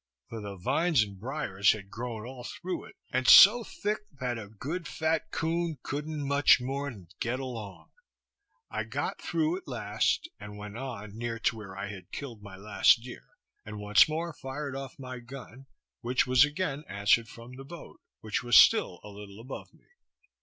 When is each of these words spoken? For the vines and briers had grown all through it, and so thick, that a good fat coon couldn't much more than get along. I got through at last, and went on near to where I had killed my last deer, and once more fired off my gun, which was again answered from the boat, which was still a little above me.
For 0.29 0.41
the 0.41 0.55
vines 0.57 1.03
and 1.03 1.19
briers 1.19 1.73
had 1.73 1.91
grown 1.91 2.25
all 2.25 2.43
through 2.43 2.85
it, 2.85 2.95
and 3.11 3.27
so 3.27 3.63
thick, 3.63 3.99
that 4.19 4.39
a 4.39 4.47
good 4.47 4.87
fat 4.87 5.29
coon 5.29 5.77
couldn't 5.83 6.27
much 6.27 6.59
more 6.59 6.89
than 6.89 7.09
get 7.19 7.39
along. 7.39 7.91
I 8.71 8.83
got 8.85 9.21
through 9.21 9.57
at 9.57 9.67
last, 9.67 10.27
and 10.39 10.57
went 10.57 10.75
on 10.75 11.15
near 11.15 11.37
to 11.41 11.55
where 11.55 11.77
I 11.77 11.85
had 11.89 12.11
killed 12.11 12.41
my 12.41 12.55
last 12.57 13.03
deer, 13.03 13.27
and 13.63 13.77
once 13.79 14.09
more 14.09 14.33
fired 14.33 14.75
off 14.75 14.97
my 14.97 15.19
gun, 15.19 15.67
which 15.99 16.25
was 16.25 16.43
again 16.43 16.83
answered 16.89 17.27
from 17.27 17.53
the 17.55 17.63
boat, 17.63 18.01
which 18.21 18.41
was 18.41 18.57
still 18.57 18.99
a 19.03 19.09
little 19.09 19.39
above 19.39 19.71
me. 19.71 19.85